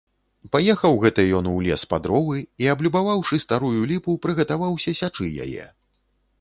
[0.53, 5.71] Паехаў гэта ён у лес па дровы і, аблюбаваўшы старую ліпу, прыгатаваўся сячы яе.